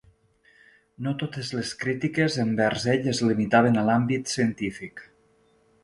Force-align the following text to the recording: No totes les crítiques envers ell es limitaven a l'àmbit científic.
No 1.07 1.13
totes 1.23 1.51
les 1.57 1.75
crítiques 1.85 2.39
envers 2.47 2.89
ell 2.97 3.07
es 3.15 3.23
limitaven 3.29 3.79
a 3.79 3.85
l'àmbit 3.91 4.35
científic. 4.37 5.11